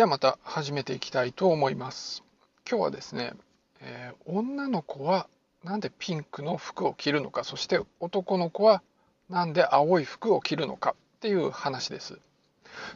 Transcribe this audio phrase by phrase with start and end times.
[0.00, 2.24] じゃあまた始めていきたいと思います。
[2.66, 3.34] 今日はですね、
[3.82, 5.28] えー、女の子は
[5.62, 8.82] なんでピンクの服を着るのか、そして男の子は
[9.28, 12.18] なんで青い服を着るのかっていう話です。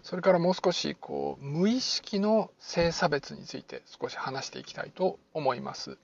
[0.02, 5.98] それからもう少しこう無意識の性差別について少し話していきたいと思います。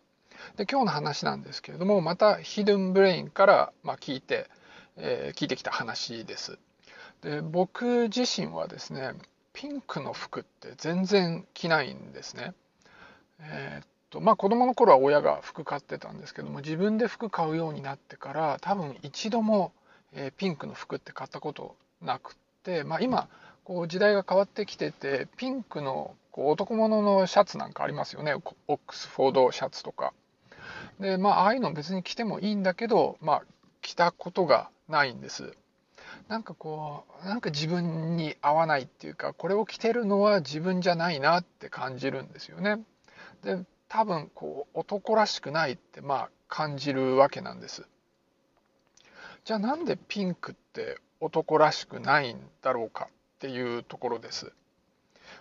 [0.59, 4.51] で今日の話なんですけれどもまたヒドゥンブレインからま聞いて、
[4.99, 6.59] えー、聞いてきた話です。
[7.23, 9.13] で僕自身はですね
[9.61, 12.55] ピンクの服って全然着ないんですね。
[13.41, 19.73] えー、っとまあ子供の頃は親が服買ってたんですけども自分で服買うようになってから多分一度も、
[20.15, 23.29] えー、ピンクの服って買ったことなくって、まあ、今
[23.63, 30.15] こう時代が変わってきててピンクのこう男物のシャツなんかありますよねオックスフォードシャツとか。
[31.01, 33.43] でまあああいうの別に着てもいいんだけど、まあ、
[33.83, 35.53] 着たことがないんです。
[36.29, 42.81] なんかこうなんか自分に合わないっていうかこれを着てるのは自分じゃないなって感じるんですよね。
[43.43, 47.87] で多分こう男らしくないってまあ感じるわけなんです。
[49.45, 54.53] じゃあなんでピンクって男らしくないんだろうかっていうところです。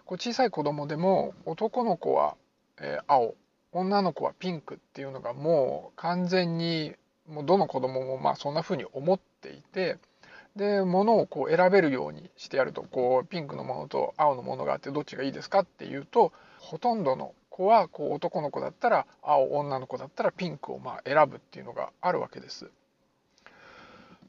[0.05, 2.36] こう小さい子供でも男の子は、
[2.80, 3.36] え青
[3.71, 6.95] 女の子はピンクっていうのがもう完全に
[7.27, 9.97] もうどの子供もまあそんな風に思っていて
[10.55, 22.70] で物をこう選べるようにしてやるとこうピンクのものと青のものがあってどっちがいいですかっていうとほとんどの子はこう男の子だったら青女の子だったらピンクをまあ選ぶっていうのがあるわけです。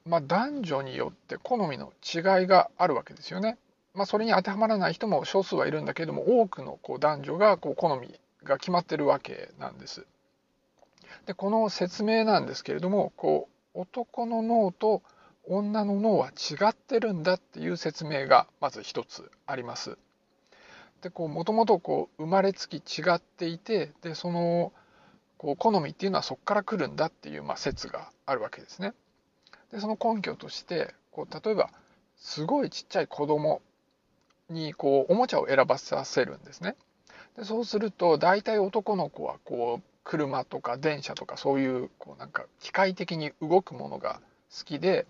[0.06, 3.58] まあ、男女によって好みの違いがあるわけですよね。
[3.94, 10.06] まあ、それに当てはまらない人も少数はいるんだけれども多くのこう男女がこう好みが決まってるわけなんです。
[11.26, 15.02] でこの説明なんですけれどもこう男の脳と
[15.46, 19.98] 女の脳は違ってるんだっていう説明がまず一つあります。
[21.02, 24.72] でこうもともとこう生まれつき違っていてでその
[25.38, 28.92] こう好みっていうのはそこから来るんだっていう、まあ、説があるわけですね。
[29.72, 31.70] でその根拠としてこう例えば
[32.16, 33.62] すごいちっちゃい子供
[34.50, 36.76] にこうおもちゃを選ばさせるんですね。
[37.36, 44.20] でそうすると大体男の子はこう車とか電車とかそういうこうなんか機械的に動くものが
[44.56, 45.06] 好きで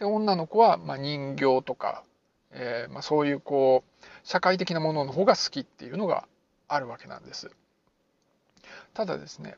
[0.00, 2.02] で女の子はま人形とか、
[2.50, 6.26] えー、まそういうこう社会的なものの方が好きっていうのが
[6.68, 7.50] あるわけなんです。
[8.94, 9.56] ただですね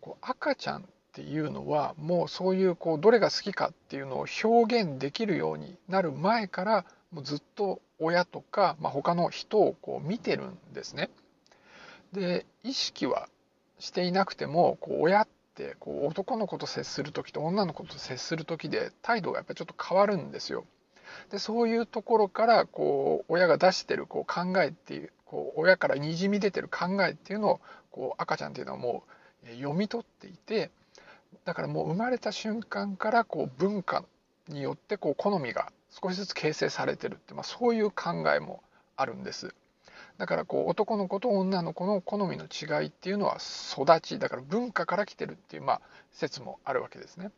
[0.00, 11.10] こう赤ちゃんっていうのはもうそういうこうどれが好きかっていうのを表現できるようになる前からもうずっと親とか、まあ、他の人をこう見てるんですね。
[12.12, 13.28] で意識は
[13.80, 15.26] していなくてもこう親
[15.64, 20.64] ってこう男の子と接する時と女の子と接する時で態度がやっぱりちょっと変わるんですよ。
[21.30, 27.60] でそういうところからこう親が出してるこう考えっていうこう親からにじみ出てる考えっていうのを
[27.90, 29.02] こう赤ちゃんっていうのはも
[29.44, 30.70] う読み取っていて
[31.44, 34.04] だからもう生まれた瞬間からこう文化
[34.48, 38.62] によってこう好みが少しずつ形成されてるって、まあ、そういう考えも
[38.96, 39.54] あるんです。
[40.18, 45.80] だからこう男の子と女の子の好みの違いっていうのは育ちだから文化から来てるっていうまあ
[46.10, 47.30] 説もあるわけですね。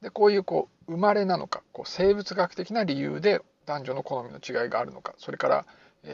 [0.00, 5.66] でこういうこう生まれなのかこう生物学的な理由で男女の好みの違いがあるのかそれから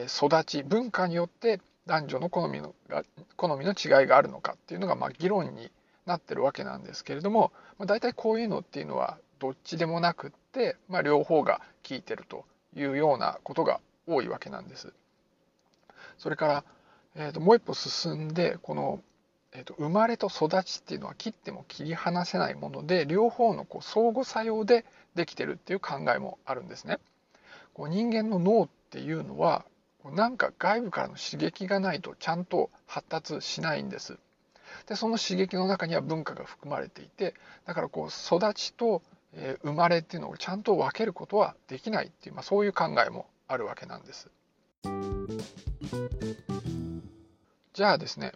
[0.05, 3.03] 育ち文化によって男女の好みのが
[3.35, 5.71] 好みの違いがあるのかっていうのがまあ議論に
[6.05, 12.45] なってるわけなんですけれども、まあ、大体こういうのっていうのはどっちでもなくって、まあ、両方が効いてると
[12.75, 14.93] いうようなことが多いわけなんです。
[16.19, 16.63] それから、
[17.15, 19.01] えー、ともう一歩進んでこの、
[19.53, 24.85] えー、と生まれと育ちっていうのは切っても切り離せないもので両方のこう相互作用で
[25.15, 26.99] できてるっていう考えもあるんですね。
[27.73, 29.65] こう人間の脳っていうのは
[30.13, 34.17] なんか外部からの刺激がないとちゃんと発達しないんです。
[34.87, 37.33] でその刺激の中には文化が含まれていて
[37.65, 39.01] だからこう育ちと、
[39.63, 44.31] 生まれっていうのをちゃんと分けることはできないっていう、まあ、そういう考えもあるわけなんです。
[47.73, 48.33] じゃあですね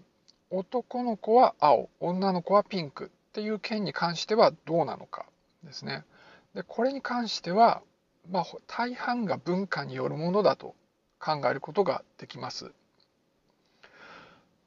[0.50, 5.26] 男の子は青女の子はピンクっていう件に関してはどうなのか
[5.64, 6.04] ですね。
[6.54, 7.82] でこれに関しては、
[8.30, 10.76] まあ、大半が文化によるものだと
[11.20, 12.72] 考えることができます。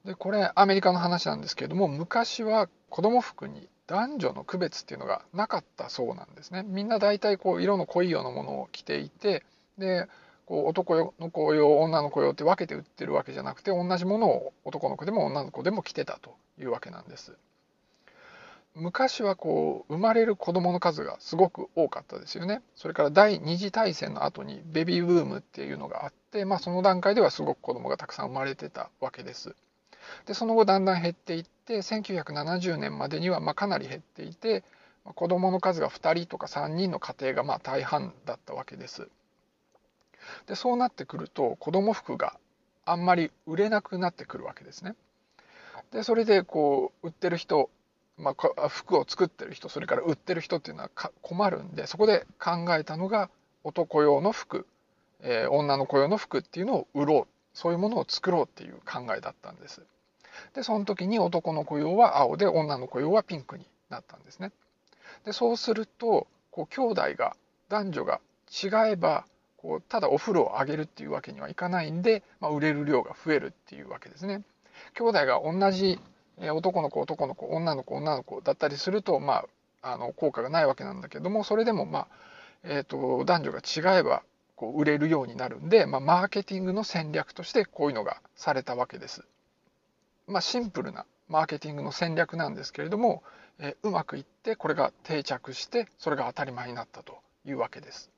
[0.03, 6.63] でこれアメリカの話なんですけれども昔は子供服に男女の区別っていうのがなかったそうなんですね。
[6.63, 9.43] みんな大体こう色の濃いようなものを着ていて
[9.77, 10.07] で
[10.47, 17.37] こう男の子用女の子用って分けて売ってるわけじゃなくて同じものを男の子でも女の子でも着てたというわけなんです。
[18.73, 22.61] 昔はこう生まれる子供の数がすごく多かったですよね。
[22.75, 29.55] それから第二次大戦の後にベビーブームっていうのがあって、まあ、その段階ではすごく子供がたくさん生まれてたわけです。
[30.27, 34.63] でその後だんだん減っていって1970年までにはまかなり減っていて
[35.03, 39.09] 子どもの数が2人とか3人の家庭がま大半だったわけです。
[40.47, 42.37] でそうなってくると子ども服が
[42.85, 44.95] あんまり売れなくなってくるわけですね。
[45.91, 47.69] でそれでこう売ってる人、
[48.17, 50.89] まあ、服を作ってる人それから売ってる人っていうのは
[51.21, 53.29] 困るんでそこで考えたのが
[53.63, 54.65] 男用の服、
[55.21, 59.81] えー、女の子用の服っていうのを売ろうそういうものを作ろうっていう考えだったんです。
[60.53, 64.51] でその時に男の子用は青で女の子用はピンクになったんですね。
[65.25, 67.35] でそうするとこう兄弟が
[67.69, 69.25] 男女が違えば
[69.57, 74.43] こうただお風呂をあげるっていうわけにはいかないんで、まあ、売れる量が増えるっていうわけですね。
[74.93, 75.99] 兄弟が同じ
[76.39, 79.45] 男の子男の子女の子女の子だったりすると、ま
[79.81, 82.07] あ、あの効果がないわけなんだけどもそれでも、まあ
[82.63, 84.23] えーと、男女が違えば
[84.55, 89.23] こう売れるようになるんで、まあ、マーケティングの戦略としてこういうのがされたわけです。
[90.27, 93.23] まあ、シンプルなマーケティングの戦略なんですけれども、
[93.59, 98.09] えー、うまくいってこれが定着してそれが当たり前になったというわけです。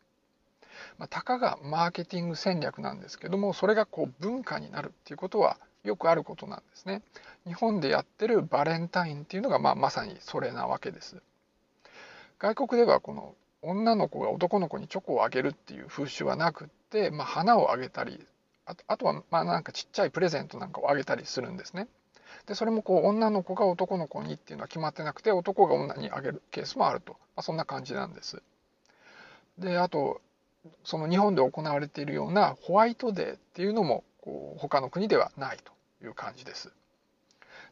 [1.00, 7.02] まあ、たかがマーケティング戦略なんですけどもそれがこう文化になるっていうことはよくあることなんですね。
[7.48, 11.22] 日本でやってるバレンタインっていうのがまあまさにそれなわけです。
[12.38, 18.26] 外国ではこの女の子が男の子にチョコをあげるっていう風習はなくって、まあ、花をあげたり
[18.66, 21.88] あとはまあなんかちっちゃいプレゼントなんかをあげたりするんですね。
[22.46, 28.42] でそれもこう女の子が男の子にっていうのは決まってなくて男が女にあげるケースもあると、まあ、そんな感じなんです。
[29.58, 30.22] であと
[30.84, 35.72] その日本で行われているようなホワイトデーっていうのもこう他の国ではないと
[36.06, 36.72] いう感じです。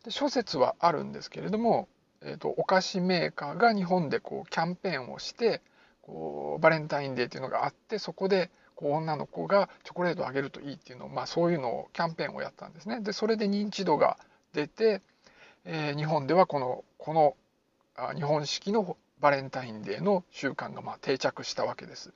[0.04, 1.88] で諸説はあるんですけれども、
[2.22, 5.62] えーと、お菓子メーカーが日本でこうキャンペーンをして
[6.02, 13.02] こうバレンタインデーっていうのがあってそこでこう女の子がチョコレートをあげるといいっていうのを、まあ、そういうのをキャンペーンをやったんですね。
[13.02, 14.18] でそれで認知度が
[14.54, 15.02] 出て、
[15.66, 17.36] えー、日本ではこのこの
[18.16, 22.14] 日本式のバレンタインデーの習慣がま定着したわけです。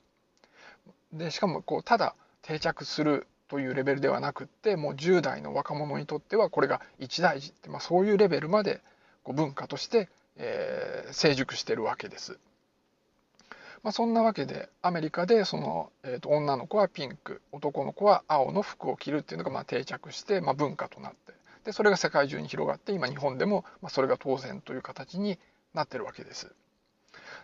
[1.12, 8.80] でしかもこうただ定着するというレベルではなくってもう10代の若者にとってはこれが一大事って、まあ、そういうレベルまで
[9.22, 12.38] こう文化として、えー、成熟してるわけです。
[13.82, 21.32] まあ、そんなわけでアメリカでその、えー、と女の子はピンク男の子は青の服を着るっていうのがまあ定着して、まあ、文化となって
[21.64, 25.38] でそれが世界中に広がって今日本でもまあそれが当然という形に
[25.74, 26.54] なってるわけです。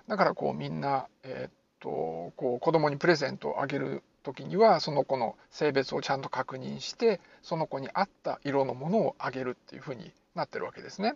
[0.06, 11.14] だからこうみんな、え、とこう子供にプレゼントをあげる時にはその子の性別をちゃんと確認してその子に合った色のものをあげるっていうふうになってるわけですね。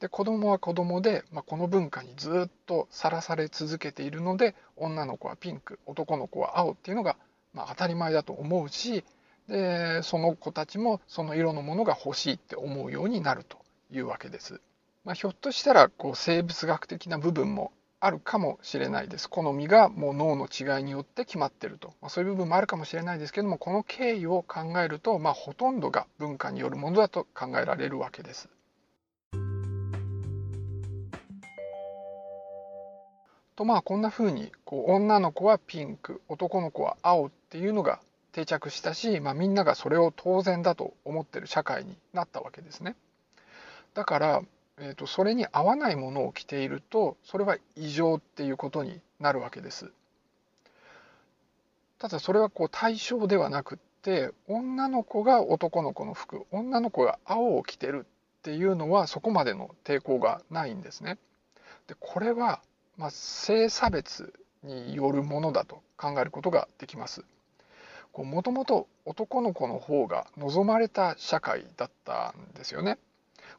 [0.00, 7.16] で子供は子供で、まあ、この文化にずっとさらされ続けているので女の子はピンク男の子は青っていうのが、
[7.52, 9.04] まあ、当たり前だと思うし
[9.48, 13.58] でその子たちもその色のものが欲しいって思うようになると
[13.90, 14.60] いうわけです。
[15.04, 28.48] まあ、ひょっとしたらこう生物学的な部分もあるかもしれないです好みがもう脳の違いによって決まってると、まあ、そういう部分もあるかもしれないですけどもこの経緯を考えると、まあ、ほとんどが文化によるものだと考えられるわけです。
[33.56, 38.00] とまあこんな風にこう女の子はピンク男の子は青っていうのが
[38.32, 42.96] 定着したし、まあ、みんながそれを当然だと思ってる社会になったわけですね。
[43.94, 44.42] だから
[44.78, 49.90] えーと、それに合わないものを着ているとそれは異常っていうことになるわけです。
[51.98, 61.18] ただそれはこう対象ではなくって女の子が男の子の服女の子が青を着てるっていうのはそこまでの抵抗がないんですね。
[61.86, 62.60] でこれは、
[62.98, 67.24] まあ、性差別によるものだと考えることができます。
[68.14, 72.98] もともと男の子の方が望まれた社会だったんですよね。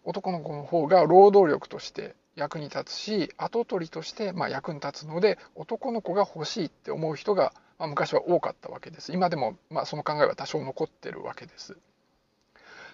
[0.08, 9.12] 男の子の方が労働力として役に立つし跡取りとしてま役に立つので男の子が欲しいって思う人が、ま昔は多かったわけです。
[9.12, 11.78] 今でもまその考えは多少残ってるわけです。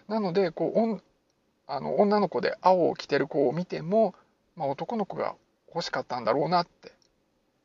[0.08, 1.02] なのでこう
[1.68, 4.16] あの女の子で青を着てる子を見ても、
[4.56, 5.36] まあ、男の子が
[5.68, 6.92] 欲しかったんだろうなって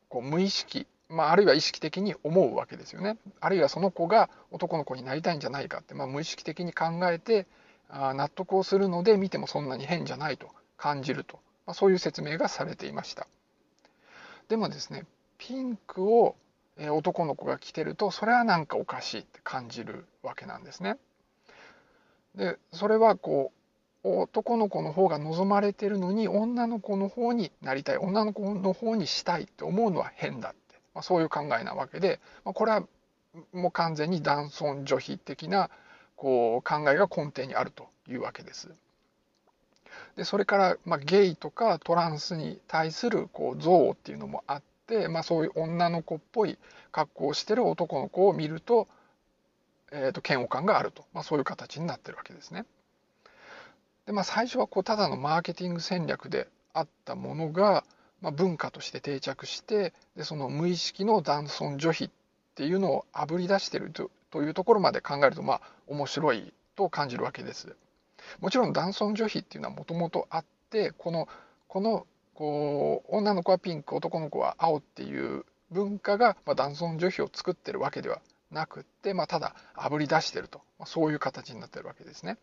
[0.09, 3.17] こう無意識、まあ、あるいは意識的に思うわけですよね。
[3.41, 7.47] あるいはその子が男の子になりたいんじゃないかって、まあ、無意識的に考えて
[7.89, 13.27] 納得をするので見てもそんなに変じゃないと感じると、まあ、そういう説明がされていました。
[14.47, 15.05] でもですね
[15.37, 16.35] ピンクを
[16.91, 20.97] 男の子が着てるとそれはなんかおかしいって感じるわけなんですね。
[22.35, 23.59] でそれはこう
[24.03, 32.83] 男の子の方が望まれてるのに女の子の方になりたい女の子の方にしたいって思うのは変だって、まあ、そういう考えなわけで、まあ、これは
[33.51, 35.69] もう完全に男尊女卑的な
[36.19, 38.69] こう考えが根底にあるというわけです。
[40.17, 46.57] でそれから、まあ、ゲイとかトランスに対するこう憎悪っていうのもあって、まあ、そういう女の子っぽい
[46.91, 48.89] 格好をしてる男の子を見ると,、
[49.93, 52.65] えー、と嫌悪感があると、まあ、そういう形になってるわけですね。
[54.05, 57.85] でまあ、最初はこうただのマーケティング戦略であったものが、
[58.21, 62.09] まあ、文化として定着してでその無意識の男尊女卑っ
[62.55, 67.75] ていうのをあぶり出してるとというところまで考えるとまあ面白いと感じるわけです。
[68.39, 71.27] もちろん男尊女卑っていうのはもともとあってこの
[71.67, 78.21] このこう女の子はピンク男の子は青っていう文化が、まあ、男尊女卑を作ってるわけでは
[78.51, 82.37] なくって、まあ、ただあぶり出してると、まあ、そういう形になってるわけですね。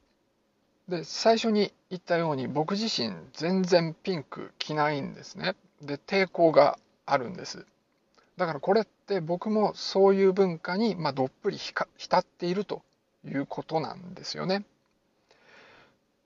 [0.88, 5.56] で最初に言ったように僕自身全然ピンク着ないんですね。
[5.82, 7.66] で抵抗があるんです。
[8.36, 11.86] だからこれって僕もそういう文化に、まあ、どっぷり浸
[12.18, 12.82] っていると
[13.24, 14.64] いうことなんですよね。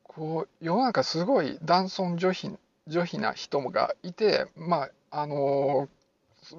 [0.05, 2.59] こう世の中すごい男尊女卑
[2.89, 5.89] 女卑な人がいて、まああの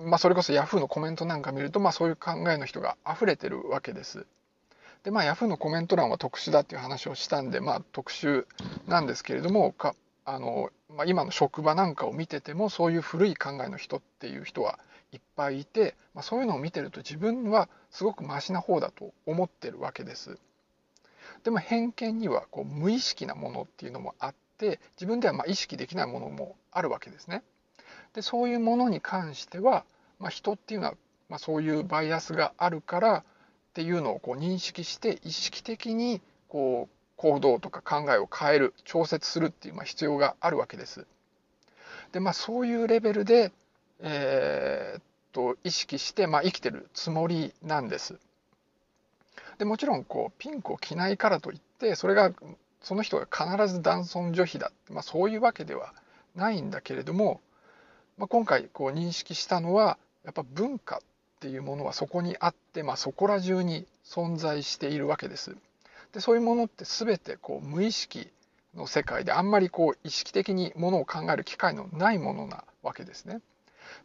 [0.06, 4.25] まあ、それこそヤフーのコメントなんか見ると、まあ、そういう考えの人が溢れてるわけです。
[5.04, 8.46] でまあヤフーのコメント欄は特殊だっていう話をしたんで、まあ、特殊
[8.88, 14.80] なんですけれどもかあの、まあ、今の職場なんかを見ててもそういう古い考えの人っていう人は
[15.12, 20.38] いっぱいいて、まあ、そういうのを見てると自分はすごくマシな方だと思ってるわけです。
[21.44, 27.44] でも偏見にはこう無意識なものっていうのもあって自分ではま意識できないものもあるわけですね。
[28.13, 29.86] でそういうものに関しては、
[30.20, 30.94] まあ、人っていうのは、
[31.30, 33.24] まあ、そういうバイアスがあるからっ
[33.74, 41.06] ていうのをこう認識して意識的にこう行動とか考えを変える調節するっていうまあ必要があるわけです。
[42.13, 43.51] でまあそういうレベルで、
[44.00, 48.18] えー、っと意識して、まあ、生きてるつもりなんです。
[49.60, 52.32] でもちろんこうピンクを着ないからといってそれが
[52.82, 55.94] その人が必ず男尊女卑だ、まあ、そういうわけでは
[56.36, 57.40] ないんだけれども、
[58.18, 61.00] まあ、今回こう認識したのはやっぱ文化っ
[61.40, 65.56] ていうものはそこにあって、まあ、そこら中に存在しているわけです。
[66.13, 68.32] でそういうものって全てこう無意識
[68.75, 73.41] の世界であんまりこう意識的にものを考える機会のないものなわけですね。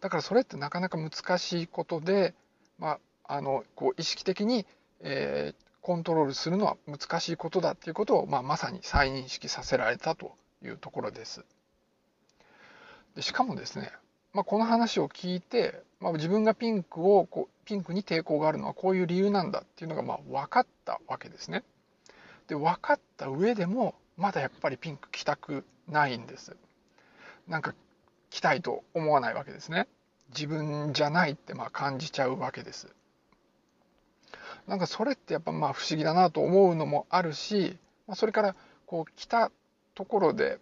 [0.00, 2.34] だからそれってなかなか難しいことで、
[2.78, 4.66] まあ、あのこう意識的に
[5.00, 10.32] えー、コントロールするのは難しいことだっていうことを、まあ、まさに再認識させられたと
[10.64, 11.44] いうところです。
[13.14, 13.92] でしかもですね、
[14.32, 21.62] まあ、この話を聞いて、まあ、自分がピンクをこうピンクに抵抗があるのはこういう理由なんだっていうのがまあ分かったわけですね。
[22.48, 26.56] で分かった上でもまだやっぱりピンク着たくないんです。
[27.48, 27.74] なんか
[28.30, 29.88] 着たいと思わないわけですね。
[30.30, 32.88] 自分じゃないってまあ感じちゃうわけです。
[34.66, 39.50] なんかそれってやっぱまあ不思議だなと思うのもあるし、まあ、それからこう来た
[39.94, 40.58] ところで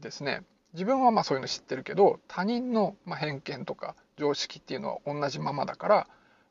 [0.00, 0.42] ですね
[0.74, 6.08] 自分はまあそういうの知ってるけど他人のま偏見とか常識っていうのは同じままだから、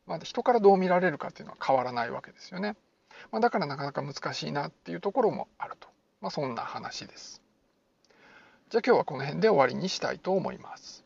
[0.08, 2.75] まあ、人からどう見られるかっていうのは変わらないわけですよね。
[3.31, 5.88] まあ、だからなかなか難しいなっていうところもあると、
[6.22, 7.41] まあ、そんな話です。
[8.69, 11.05] じゃあ今日はこの辺で終わりにしたいと思います。